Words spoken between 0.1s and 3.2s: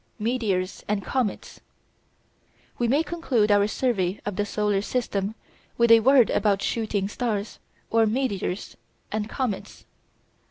METEORS AND COMETS We may